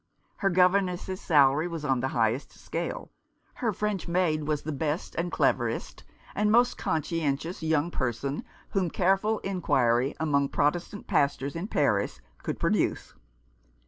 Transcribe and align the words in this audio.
Her 0.37 0.49
governess's 0.49 1.21
salary 1.21 1.67
was 1.67 1.85
on 1.85 1.99
the 1.99 2.07
highest 2.07 2.53
scale; 2.53 3.11
her 3.53 3.71
French 3.71 4.07
maid 4.07 4.45
was 4.45 4.63
the 4.63 4.71
best 4.71 5.13
and 5.13 5.31
cleverest, 5.31 6.03
and 6.33 6.51
most 6.51 6.75
conscientious 6.75 7.61
young 7.61 7.91
person, 7.91 8.43
whom 8.71 8.89
careful 8.89 9.37
inquiry 9.41 10.15
among 10.19 10.49
Protestant 10.49 11.05
pastors 11.05 11.55
in 11.55 11.67
Paris 11.67 12.19
could 12.41 12.59
produce. 12.59 13.13